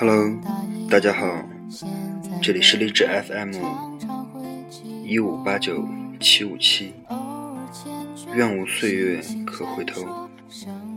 [0.00, 0.32] Hello，
[0.88, 1.44] 大家好，
[2.40, 3.52] 这里是励志 FM
[5.04, 5.84] 一五八九
[6.20, 6.94] 七五七，
[8.32, 10.28] 愿无岁月可回头，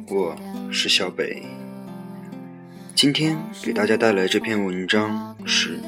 [0.07, 0.36] 我
[0.71, 1.41] 是小北。
[2.93, 5.79] 今天给大家带来这篇文章是：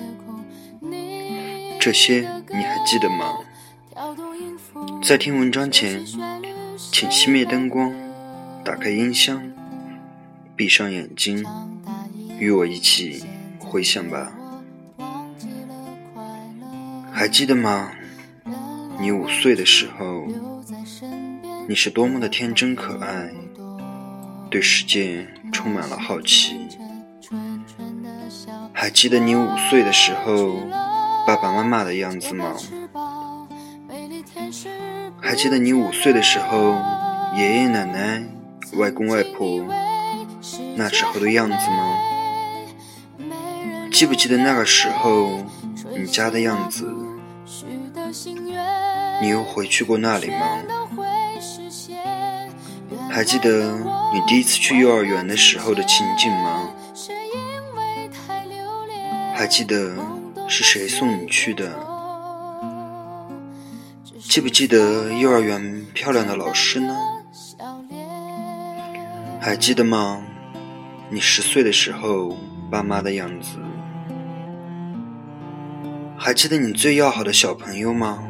[1.80, 3.36] 这些你还记得吗？
[5.04, 6.04] 在听文章前，
[6.76, 7.94] 请熄灭灯光，
[8.66, 9.40] 打开音箱，
[10.56, 11.46] 闭上眼睛。
[12.40, 13.24] 与我一起
[13.60, 14.32] 回想吧，
[17.12, 17.92] 还记得吗？
[19.00, 20.28] 你五岁的时候，
[21.68, 23.32] 你是多么的天真可爱，
[24.50, 26.68] 对世界充满了好奇。
[28.74, 30.68] 还记得你五岁的时候，
[31.26, 32.56] 爸爸妈妈的样子吗？
[35.22, 36.76] 还记得你五岁的时候，
[37.36, 38.24] 爷爷奶奶、
[38.78, 39.66] 外公外婆
[40.76, 41.98] 那时候的样子吗？
[44.04, 45.42] 记不记得那个时候
[45.96, 46.94] 你家的样子？
[49.22, 50.60] 你又回去过那里吗？
[53.10, 53.80] 还记得
[54.14, 56.70] 你第一次去幼儿园的时候的情景吗？
[59.34, 59.96] 还记得
[60.50, 61.72] 是谁送你去的？
[64.20, 66.94] 记不记得幼儿园漂亮的老师呢？
[69.40, 70.22] 还记得吗？
[71.10, 72.38] 你十岁的时候
[72.70, 73.60] 爸妈的样子？
[76.26, 78.24] 还记得你最要好的小朋友吗？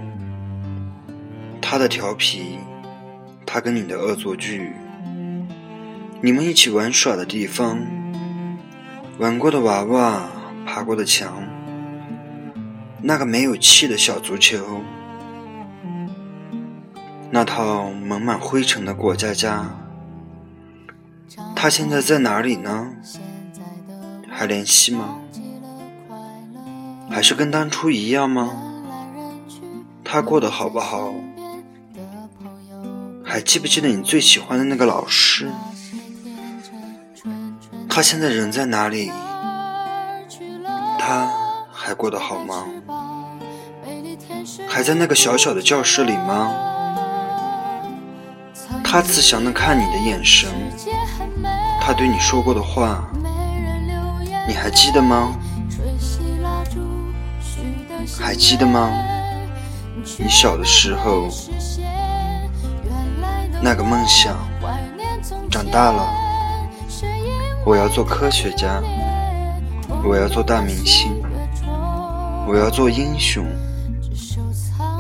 [1.62, 2.58] 他的调皮，
[3.46, 4.74] 他跟你的恶作剧，
[6.20, 7.78] 你们一起玩耍的地方，
[9.20, 10.28] 玩过的娃娃，
[10.66, 11.44] 爬过的墙，
[13.00, 14.82] 那个没有气的小足球，
[17.30, 19.70] 那套蒙满灰尘的过家家，
[21.56, 22.92] 他现在在哪里呢？
[24.28, 25.20] 还联系吗？
[27.14, 28.50] 还是跟当初一样吗？
[30.04, 31.14] 他过得好不好？
[33.24, 35.48] 还记不记得你最喜欢的那个老师？
[37.88, 39.12] 他现在人在哪里？
[40.98, 41.32] 他
[41.72, 42.66] 还过得好吗？
[44.68, 46.52] 还在那个小小的教室里吗？
[48.84, 50.50] 他慈祥的看你的眼神，
[51.80, 53.08] 他对你说过的话，
[54.48, 55.36] 你还记得吗？
[58.20, 58.92] 还记得吗？
[60.18, 61.30] 你小的时候
[63.62, 64.36] 那个梦想，
[65.50, 66.06] 长大了
[67.66, 68.82] 我要做科学家，
[70.04, 71.12] 我要做大明星，
[72.48, 73.46] 我要做英雄，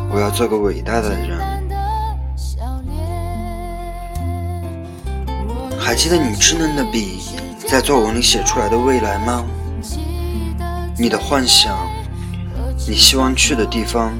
[0.09, 1.37] 我要做个伟大的人。
[5.77, 7.19] 还记得你稚嫩的笔
[7.67, 9.43] 在作文里写出来的未来吗？
[10.97, 11.77] 你的幻想。
[12.87, 14.13] 你希望去的地方，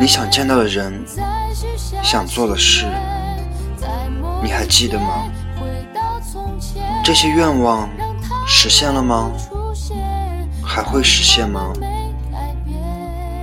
[0.00, 1.04] 你想见到的人，
[2.02, 2.86] 想做的事，
[4.42, 5.30] 你还记得吗？
[7.04, 7.88] 这些愿望
[8.46, 9.30] 实现了吗？
[10.64, 11.72] 还会实现吗？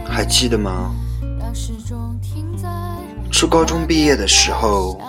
[0.08, 0.92] 还记得吗？
[3.32, 5.00] 初高中毕业的时候，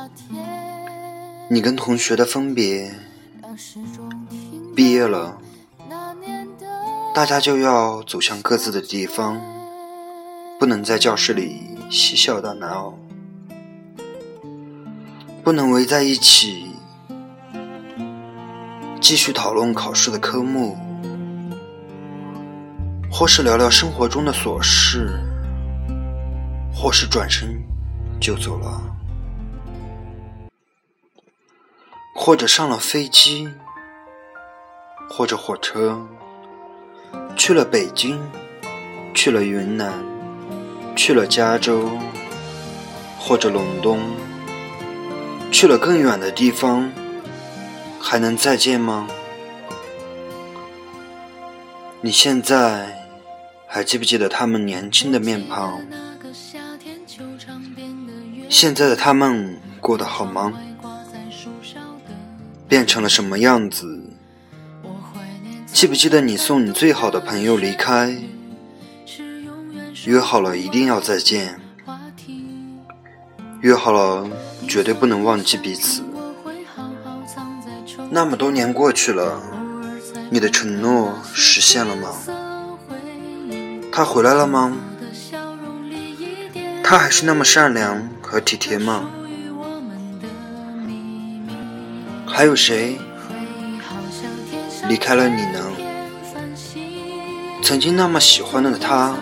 [1.49, 2.95] 你跟同学的分别，
[4.77, 5.39] 毕业了。
[7.15, 9.39] 大家就要走向各自的地方，
[10.59, 12.95] 不能在教室里嬉笑打闹，
[15.45, 16.71] 不能围在一起
[18.99, 20.79] 继续讨论考试的科目，
[23.11, 25.21] 或是聊聊生活中的琐事，
[26.75, 27.63] 或是转身
[28.19, 28.83] 就走了，
[32.15, 33.53] 或者上了飞机，
[35.11, 36.01] 或者火车。
[37.37, 38.21] 去了北京，
[39.13, 39.93] 去了云南，
[40.95, 41.91] 去了加州，
[43.19, 43.99] 或者隆冬，
[45.51, 46.93] 去了更远的地方，
[48.01, 49.09] 还能再见吗？
[52.01, 53.07] 你现在
[53.67, 55.81] 还记不记得他们年轻的面庞？
[58.49, 60.53] 现在的他们过得好吗？
[62.69, 64.12] 变成了什么样子？
[65.83, 68.17] 记不记得你送你最好的朋友离开，
[70.05, 71.59] 约好了一定要再见，
[73.63, 74.31] 约好了
[74.69, 76.05] 绝对不能忘记彼此。
[78.11, 79.43] 那么多年过去了，
[80.31, 82.11] 你的承诺实现了吗？
[83.91, 84.77] 他回来了吗？
[86.85, 89.11] 他还是那么善良和体贴吗？
[92.25, 93.01] 还有谁？
[94.89, 95.73] 离开了你呢？
[97.63, 99.15] 曾经那么喜欢的他，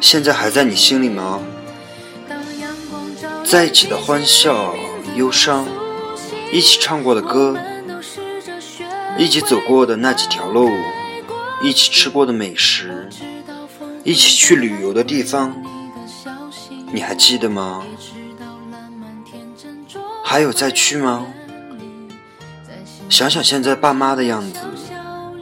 [0.00, 1.40] 现在还在你心里吗？
[3.44, 4.74] 在一起的欢笑、
[5.16, 5.66] 忧伤，
[6.52, 7.56] 一起唱过的歌，
[9.16, 10.70] 一起走过的那几条路，
[11.62, 13.08] 一起吃过的美食，
[14.04, 15.54] 一起去旅游的地方，
[16.92, 17.84] 你还记得吗？
[20.24, 21.26] 还有再去吗？
[23.10, 24.60] 想想现在爸妈的样子。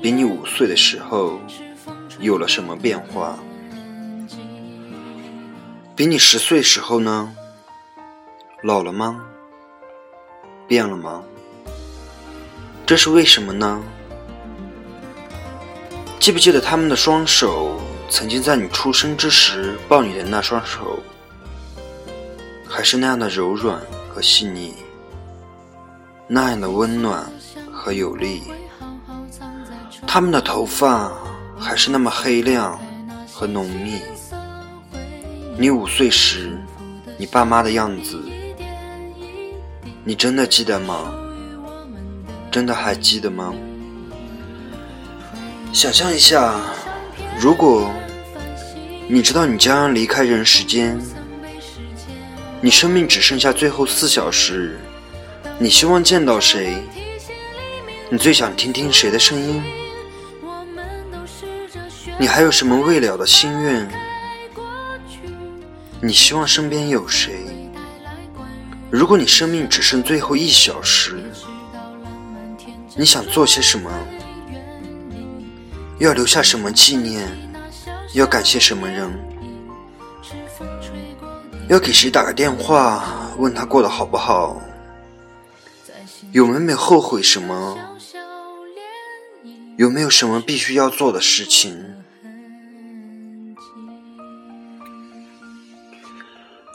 [0.00, 1.38] 比你五岁的时候
[2.18, 3.38] 有了什么变化？
[5.94, 7.30] 比你十岁时候呢？
[8.62, 9.22] 老了吗？
[10.66, 11.22] 变了吗？
[12.86, 13.82] 这是为什么呢？
[16.18, 17.78] 记不记得他们的双手
[18.08, 21.02] 曾经在你出生之时抱你的那双手，
[22.66, 23.78] 还是那样的柔软
[24.08, 24.74] 和细腻，
[26.30, 27.24] 那样的温暖
[27.72, 28.42] 和有力？
[30.06, 31.10] 他们的头发
[31.58, 32.78] 还是那么黑亮
[33.32, 34.02] 和浓密。
[35.56, 36.58] 你五岁时，
[37.16, 38.22] 你爸妈的样子，
[40.04, 41.14] 你真的记得吗？
[42.50, 43.54] 真的还记得吗？
[45.72, 46.60] 想象一下，
[47.40, 47.90] 如果
[49.08, 51.00] 你知道你将要离开人世间，
[52.60, 54.78] 你生命只剩下最后四小时，
[55.60, 56.80] 你希望见到谁？
[58.08, 59.60] 你最想听听谁的声音？
[62.16, 63.90] 你还有什么未了的心愿？
[66.00, 67.44] 你希望身边有谁？
[68.88, 71.20] 如果你生命只剩最后一小时，
[72.94, 73.90] 你想做些什么？
[75.98, 77.28] 要留下什么纪念？
[78.14, 79.10] 要感谢什么人？
[81.68, 83.02] 要给谁打个电话
[83.38, 84.56] 问他过得好不好？
[86.32, 87.78] 有没有后悔什么？
[89.76, 91.96] 有没有什么必须要做的事情？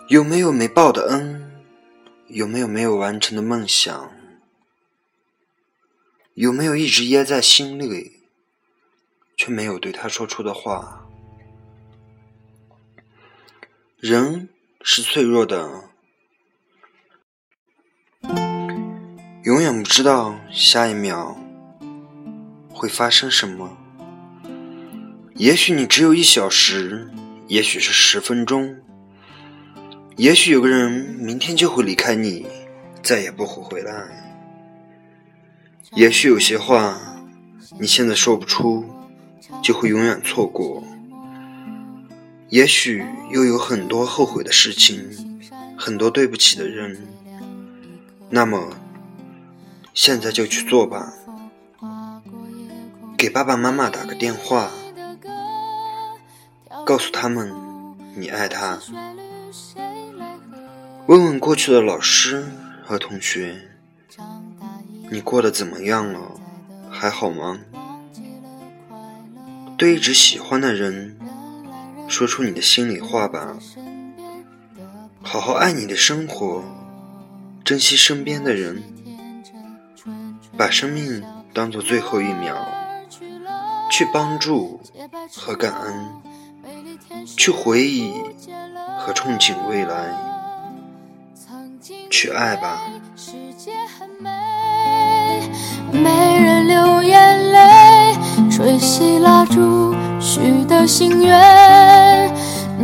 [0.09, 1.51] 有没有没报的恩？
[2.27, 4.11] 有没有没有完成的梦想？
[6.33, 8.23] 有没有一直噎在心里，
[9.37, 11.07] 却没有对他说出的话？
[13.97, 14.49] 人
[14.81, 15.89] 是脆弱的，
[19.43, 21.37] 永远不知道下一秒
[22.69, 23.77] 会发生什么。
[25.35, 27.09] 也许你只有一小时，
[27.49, 28.73] 也许是十分钟。
[30.15, 32.45] 也许有个人明天就会离开你，
[33.01, 33.93] 再也不会回来。
[35.91, 36.97] 也许有些话
[37.77, 38.85] 你现在说不出，
[39.61, 40.81] 就会永远错过。
[42.47, 45.41] 也许又有很多后悔的事情，
[45.77, 46.97] 很多对不起的人。
[48.29, 48.69] 那么，
[49.93, 51.13] 现在就去做吧。
[53.17, 54.71] 给爸爸妈妈打个电话，
[56.85, 57.53] 告诉他们
[58.15, 58.79] 你爱他。
[61.05, 62.45] 问问过去的老师
[62.83, 63.61] 和同学，
[65.11, 66.19] 你过得怎么样了？
[66.89, 67.59] 还好吗？
[69.77, 71.17] 对一直喜欢的人，
[72.07, 73.57] 说出你的心里话吧。
[75.21, 76.63] 好好爱你的生活，
[77.63, 78.83] 珍惜身边的人，
[80.57, 82.55] 把生命当做最后一秒，
[83.89, 84.79] 去帮助
[85.35, 86.09] 和感恩，
[87.37, 88.13] 去回忆
[88.99, 90.13] 和憧憬未来。
[92.09, 92.81] 去爱吧。
[95.91, 98.15] 没人流眼泪，
[98.49, 102.33] 吹熄蜡烛许的心愿，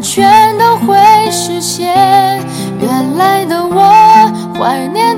[0.01, 0.97] 全都会
[1.31, 1.87] 实现。
[2.81, 3.79] 原来的我
[4.57, 5.08] 怀念